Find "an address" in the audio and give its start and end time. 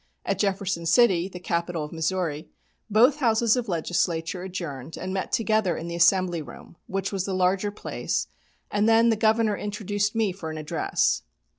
10.49-11.21